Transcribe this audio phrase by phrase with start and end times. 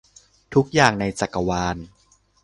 [0.53, 1.77] ทุกอย่างในจักรวาล